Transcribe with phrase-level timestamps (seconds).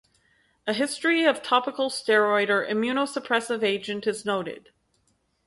[0.65, 4.69] A history of topical steroid or immunosuppressive agent is noted.